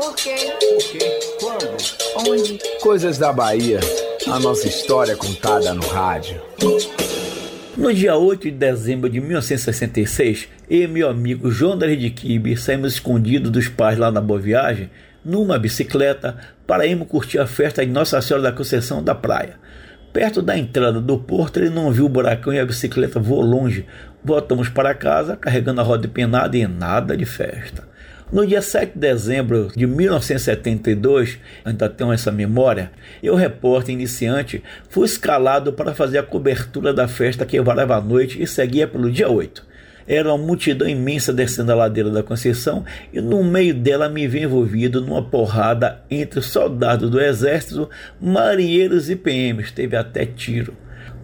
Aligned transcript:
Por 0.00 0.16
quê? 0.16 0.34
Por 0.58 0.78
quê? 0.78 1.20
Quando? 1.38 2.26
Onde? 2.26 2.58
Coisas 2.80 3.18
da 3.18 3.34
Bahia. 3.34 3.80
A 4.32 4.40
nossa 4.40 4.66
história 4.66 5.14
contada 5.14 5.74
no 5.74 5.86
rádio. 5.86 6.40
No 7.76 7.92
dia 7.92 8.16
8 8.16 8.44
de 8.44 8.50
dezembro 8.50 9.10
de 9.10 9.20
1966, 9.20 10.48
eu 10.70 10.84
e 10.84 10.88
meu 10.88 11.06
amigo 11.06 11.50
João 11.50 11.76
da 11.76 11.86
Rede 11.86 12.08
Kibe 12.08 12.56
saímos 12.56 12.94
escondidos 12.94 13.50
dos 13.50 13.68
pais 13.68 13.98
lá 13.98 14.10
na 14.10 14.22
Boa 14.22 14.40
Viagem, 14.40 14.90
numa 15.22 15.58
bicicleta, 15.58 16.34
para 16.66 16.86
irmos 16.86 17.06
curtir 17.06 17.38
a 17.38 17.46
festa 17.46 17.84
de 17.84 17.92
Nossa 17.92 18.22
Senhora 18.22 18.44
da 18.44 18.52
Conceição 18.52 19.04
da 19.04 19.14
Praia. 19.14 19.56
Perto 20.14 20.40
da 20.40 20.56
entrada 20.56 20.98
do 20.98 21.18
porto, 21.18 21.58
ele 21.58 21.68
não 21.68 21.92
viu 21.92 22.06
o 22.06 22.08
buracão 22.08 22.54
e 22.54 22.58
a 22.58 22.64
bicicleta 22.64 23.20
voou 23.20 23.42
longe. 23.42 23.84
Voltamos 24.24 24.70
para 24.70 24.94
casa, 24.94 25.36
carregando 25.36 25.82
a 25.82 25.84
roda 25.84 26.08
penada 26.08 26.56
e 26.56 26.66
nada 26.66 27.14
de 27.14 27.26
festa. 27.26 27.89
No 28.32 28.46
dia 28.46 28.62
7 28.62 28.92
de 28.92 29.00
dezembro 29.00 29.72
de 29.74 29.88
1972, 29.88 31.40
ainda 31.64 31.88
tenho 31.88 32.12
essa 32.12 32.30
memória, 32.30 32.92
eu, 33.20 33.34
repórter 33.34 33.92
iniciante, 33.92 34.62
fui 34.88 35.04
escalado 35.04 35.72
para 35.72 35.96
fazer 35.96 36.18
a 36.18 36.22
cobertura 36.22 36.94
da 36.94 37.08
festa 37.08 37.44
que 37.44 37.60
varava 37.60 37.96
a 37.96 38.00
noite 38.00 38.40
e 38.40 38.46
seguia 38.46 38.86
pelo 38.86 39.10
dia 39.10 39.28
8. 39.28 39.66
Era 40.06 40.28
uma 40.32 40.38
multidão 40.38 40.88
imensa 40.88 41.32
descendo 41.32 41.72
a 41.72 41.74
ladeira 41.74 42.08
da 42.08 42.22
Conceição 42.22 42.84
e 43.12 43.20
no 43.20 43.42
meio 43.42 43.74
dela 43.74 44.08
me 44.08 44.28
vi 44.28 44.44
envolvido 44.44 45.00
numa 45.00 45.24
porrada 45.24 46.00
entre 46.08 46.40
soldados 46.40 47.10
do 47.10 47.20
exército, 47.20 47.90
marinheiros 48.20 49.10
e 49.10 49.16
PMs. 49.16 49.72
Teve 49.72 49.96
até 49.96 50.24
tiro. 50.24 50.76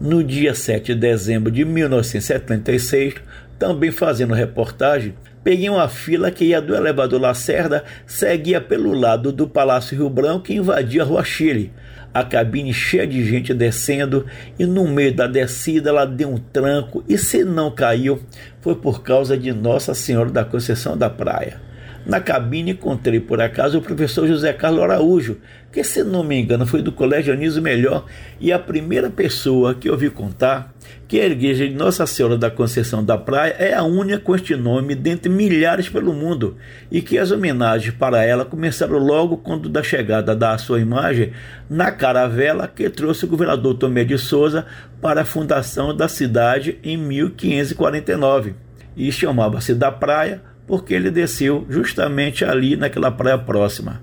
No 0.00 0.24
dia 0.24 0.54
7 0.54 0.92
de 0.92 1.00
dezembro 1.00 1.52
de 1.52 1.64
1976, 1.64 3.14
também 3.58 3.90
fazendo 3.90 4.34
reportagem, 4.34 5.14
peguei 5.42 5.68
uma 5.68 5.88
fila 5.88 6.30
que 6.30 6.44
ia 6.44 6.60
do 6.60 6.74
elevador 6.74 7.20
Lacerda, 7.20 7.84
seguia 8.06 8.60
pelo 8.60 8.92
lado 8.92 9.32
do 9.32 9.48
Palácio 9.48 9.96
Rio 9.96 10.10
Branco 10.10 10.50
e 10.50 10.56
invadia 10.56 11.02
a 11.02 11.04
Rua 11.04 11.24
Chile. 11.24 11.72
A 12.12 12.22
cabine 12.22 12.72
cheia 12.72 13.06
de 13.06 13.24
gente 13.24 13.52
descendo 13.52 14.24
e 14.56 14.64
no 14.64 14.86
meio 14.86 15.12
da 15.12 15.26
descida 15.26 15.90
ela 15.90 16.04
deu 16.04 16.30
um 16.30 16.38
tranco 16.38 17.02
e 17.08 17.18
se 17.18 17.42
não 17.44 17.72
caiu 17.72 18.22
foi 18.60 18.76
por 18.76 19.02
causa 19.02 19.36
de 19.36 19.52
Nossa 19.52 19.94
Senhora 19.94 20.30
da 20.30 20.44
Conceição 20.44 20.96
da 20.96 21.10
Praia. 21.10 21.60
Na 22.06 22.20
cabine 22.20 22.72
encontrei 22.72 23.18
por 23.18 23.40
acaso 23.40 23.78
o 23.78 23.82
professor 23.82 24.26
José 24.26 24.52
Carlos 24.52 24.82
Araújo, 24.82 25.38
que 25.72 25.82
se 25.82 26.04
não 26.04 26.22
me 26.22 26.38
engano 26.38 26.66
foi 26.66 26.82
do 26.82 26.92
Colégio 26.92 27.32
Anísio 27.32 27.62
Melhor, 27.62 28.04
e 28.38 28.52
a 28.52 28.58
primeira 28.58 29.08
pessoa 29.08 29.74
que 29.74 29.88
ouvi 29.88 30.10
contar 30.10 30.74
que 31.08 31.18
a 31.18 31.26
igreja 31.26 31.66
de 31.66 31.74
Nossa 31.74 32.06
Senhora 32.06 32.36
da 32.36 32.50
Conceição 32.50 33.02
da 33.02 33.16
Praia 33.16 33.56
é 33.58 33.72
a 33.72 33.82
única 33.82 34.18
com 34.18 34.34
este 34.34 34.54
nome 34.54 34.94
dentre 34.94 35.30
milhares 35.30 35.88
pelo 35.88 36.12
mundo, 36.12 36.58
e 36.90 37.00
que 37.00 37.16
as 37.16 37.30
homenagens 37.30 37.94
para 37.94 38.22
ela 38.22 38.44
começaram 38.44 38.98
logo 38.98 39.38
quando 39.38 39.70
da 39.70 39.82
chegada 39.82 40.36
da 40.36 40.58
sua 40.58 40.80
imagem 40.80 41.32
na 41.70 41.90
caravela 41.90 42.68
que 42.68 42.90
trouxe 42.90 43.24
o 43.24 43.28
governador 43.28 43.74
Tomé 43.74 44.04
de 44.04 44.18
Souza 44.18 44.66
para 45.00 45.22
a 45.22 45.26
fundação 45.26 45.96
da 45.96 46.06
cidade 46.06 46.78
em 46.84 46.98
1549, 46.98 48.54
e 48.94 49.10
chamava-se 49.10 49.74
da 49.74 49.90
Praia 49.90 50.53
porque 50.66 50.94
ele 50.94 51.10
desceu 51.10 51.66
justamente 51.68 52.44
ali 52.44 52.76
naquela 52.76 53.10
praia 53.10 53.38
próxima. 53.38 54.00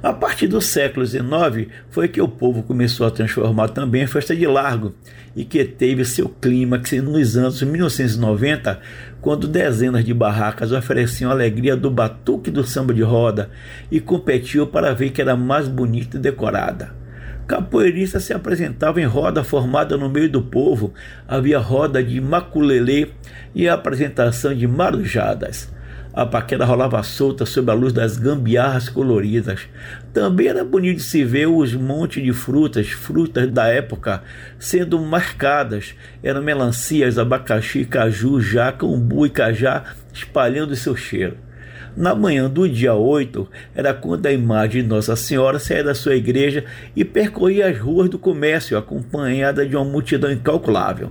A 0.00 0.12
partir 0.12 0.46
do 0.46 0.60
século 0.60 1.04
XIX 1.04 1.72
foi 1.90 2.06
que 2.06 2.20
o 2.20 2.28
povo 2.28 2.62
começou 2.62 3.04
a 3.04 3.10
transformar 3.10 3.68
também 3.68 4.04
a 4.04 4.08
festa 4.08 4.34
de 4.34 4.46
largo 4.46 4.94
e 5.34 5.44
que 5.44 5.64
teve 5.64 6.04
seu 6.04 6.28
clímax 6.28 6.92
nos 7.02 7.36
anos 7.36 7.60
1990, 7.62 8.80
quando 9.20 9.48
dezenas 9.48 10.04
de 10.04 10.14
barracas 10.14 10.70
ofereciam 10.70 11.30
a 11.30 11.34
alegria 11.34 11.76
do 11.76 11.90
batuque 11.90 12.48
do 12.48 12.62
samba 12.62 12.94
de 12.94 13.02
roda 13.02 13.50
e 13.90 13.98
competiu 13.98 14.68
para 14.68 14.94
ver 14.94 15.10
que 15.10 15.20
era 15.20 15.36
mais 15.36 15.66
bonita 15.66 16.16
e 16.16 16.20
decorada. 16.20 16.96
Capoeiristas 17.48 18.24
se 18.24 18.32
apresentavam 18.32 19.02
em 19.02 19.06
roda 19.06 19.42
formada 19.42 19.96
no 19.96 20.08
meio 20.08 20.30
do 20.30 20.42
povo, 20.42 20.92
havia 21.26 21.58
roda 21.58 22.04
de 22.04 22.20
maculelê 22.20 23.08
e 23.52 23.68
apresentação 23.68 24.54
de 24.54 24.66
marujadas. 24.66 25.72
A 26.18 26.26
paquera 26.26 26.64
rolava 26.64 27.00
solta 27.04 27.46
sob 27.46 27.70
a 27.70 27.74
luz 27.74 27.92
das 27.92 28.16
gambiarras 28.16 28.88
coloridas. 28.88 29.68
Também 30.12 30.48
era 30.48 30.64
bonito 30.64 30.96
de 30.96 31.04
se 31.04 31.22
ver 31.22 31.46
os 31.46 31.74
montes 31.74 32.20
de 32.20 32.32
frutas, 32.32 32.88
frutas 32.88 33.48
da 33.48 33.68
época, 33.68 34.24
sendo 34.58 34.98
marcadas. 34.98 35.94
Eram 36.20 36.42
melancias, 36.42 37.18
abacaxi, 37.18 37.84
caju, 37.84 38.40
jaca, 38.40 38.84
umbu 38.84 39.26
e 39.26 39.30
cajá 39.30 39.94
espalhando 40.12 40.74
seu 40.74 40.96
cheiro. 40.96 41.36
Na 41.96 42.14
manhã 42.14 42.48
do 42.48 42.68
dia 42.68 42.94
8, 42.94 43.48
era 43.74 43.92
quando 43.92 44.26
a 44.26 44.32
imagem 44.32 44.82
de 44.82 44.88
Nossa 44.88 45.16
Senhora 45.16 45.58
saía 45.58 45.82
da 45.82 45.94
sua 45.94 46.14
igreja 46.14 46.64
e 46.94 47.04
percorria 47.04 47.68
as 47.68 47.78
ruas 47.78 48.08
do 48.08 48.18
comércio, 48.18 48.78
acompanhada 48.78 49.66
de 49.66 49.74
uma 49.74 49.84
multidão 49.84 50.30
incalculável. 50.30 51.10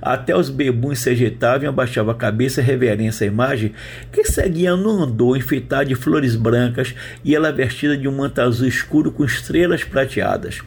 Até 0.00 0.36
os 0.36 0.50
bebuns 0.50 1.00
se 1.00 1.10
agitavam 1.10 1.64
e 1.64 1.66
abaixavam 1.68 2.12
a 2.12 2.16
cabeça 2.16 2.62
reverência 2.62 3.24
à 3.24 3.28
imagem, 3.28 3.72
que 4.12 4.24
seguia 4.24 4.76
no 4.76 5.02
andor 5.02 5.36
enfeitado 5.36 5.88
de 5.88 5.94
flores 5.94 6.36
brancas 6.36 6.94
e 7.24 7.34
ela 7.34 7.52
vestida 7.52 7.96
de 7.96 8.06
um 8.06 8.16
manto 8.16 8.40
azul 8.40 8.66
escuro 8.66 9.10
com 9.10 9.24
estrelas 9.24 9.84
prateadas 9.84 10.62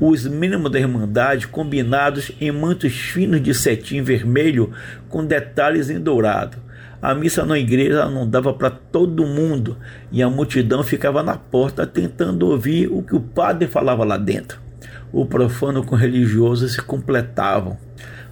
os 0.00 0.26
mínimos 0.26 0.70
da 0.70 0.80
Irmandade 0.80 1.46
combinados 1.46 2.32
em 2.40 2.50
mantos 2.50 2.92
finos 2.92 3.42
de 3.42 3.54
cetim 3.54 4.02
vermelho 4.02 4.72
com 5.08 5.24
detalhes 5.24 5.90
em 5.90 6.00
dourado. 6.00 6.56
A 7.02 7.14
missa 7.14 7.46
na 7.46 7.58
igreja 7.58 8.08
não 8.10 8.28
dava 8.28 8.52
para 8.52 8.68
todo 8.68 9.24
mundo 9.26 9.78
e 10.12 10.22
a 10.22 10.28
multidão 10.28 10.82
ficava 10.82 11.22
na 11.22 11.36
porta 11.36 11.86
tentando 11.86 12.46
ouvir 12.46 12.88
o 12.88 13.02
que 13.02 13.16
o 13.16 13.20
padre 13.20 13.66
falava 13.66 14.04
lá 14.04 14.18
dentro. 14.18 14.60
O 15.10 15.24
profano 15.24 15.82
com 15.82 15.94
o 15.94 15.98
religioso 15.98 16.68
se 16.68 16.82
completavam. 16.82 17.78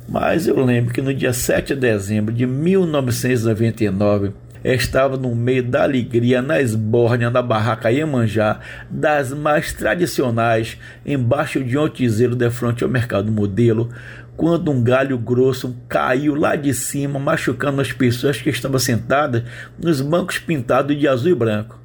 Mas 0.09 0.47
eu 0.47 0.62
lembro 0.65 0.93
que 0.93 1.03
no 1.03 1.12
dia 1.15 1.33
7 1.33 1.75
de 1.75 1.81
dezembro 1.81 2.34
de 2.34 2.47
1999, 2.47 4.33
estava 4.65 5.17
no 5.17 5.35
meio 5.35 5.63
da 5.63 5.83
alegria 5.83 6.43
na 6.43 6.61
esbórnia 6.61 7.31
da 7.31 7.43
barraca 7.43 7.91
Iemanjá, 7.91 8.61
das 8.91 9.33
mais 9.33 9.73
tradicionais, 9.73 10.79
embaixo 11.05 11.63
de 11.63 11.79
um 11.79 11.89
de 11.89 12.51
frente 12.51 12.83
ao 12.83 12.91
mercado 12.91 13.31
modelo, 13.31 13.91
quando 14.37 14.71
um 14.71 14.83
galho 14.83 15.19
grosso 15.19 15.77
caiu 15.89 16.35
lá 16.35 16.55
de 16.55 16.73
cima, 16.73 17.19
machucando 17.19 17.81
as 17.81 17.93
pessoas 17.93 18.41
que 18.41 18.51
estavam 18.51 18.79
sentadas 18.79 19.43
nos 19.77 20.01
bancos 20.01 20.39
pintados 20.39 20.97
de 20.97 21.09
azul 21.09 21.33
e 21.33 21.35
branco. 21.35 21.79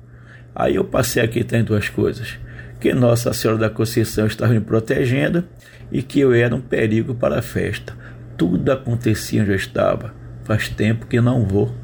Aí 0.55 0.75
eu 0.75 0.83
passei 0.83 1.23
aqui 1.23 1.43
tem 1.43 1.63
duas 1.63 1.89
coisas: 1.89 2.37
que 2.79 2.93
Nossa 2.93 3.33
Senhora 3.33 3.59
da 3.59 3.69
Conceição 3.69 4.27
estava 4.27 4.53
me 4.53 4.59
protegendo 4.59 5.43
e 5.91 6.03
que 6.03 6.19
eu 6.19 6.31
era 6.31 6.55
um 6.55 6.61
perigo 6.61 7.15
para 7.15 7.39
a 7.39 7.41
festa. 7.41 7.95
Tudo 8.37 8.71
acontecia 8.71 9.41
onde 9.41 9.51
eu 9.51 9.55
estava. 9.55 10.13
Faz 10.43 10.69
tempo 10.69 11.07
que 11.07 11.19
não 11.21 11.45
vou. 11.45 11.82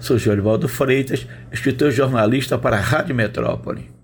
Sou 0.00 0.18
Jorivaldo 0.18 0.66
Freitas, 0.66 1.26
escritor 1.52 1.92
jornalista 1.92 2.56
para 2.58 2.78
a 2.78 2.80
Rádio 2.80 3.14
Metrópole. 3.14 3.99